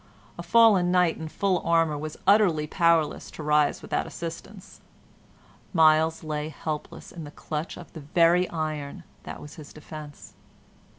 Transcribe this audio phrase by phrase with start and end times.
[0.39, 4.81] A fallen knight in full armor was utterly powerless to rise without assistance;
[5.73, 10.33] Myles lay helpless in the clutch of the very iron that was his defence.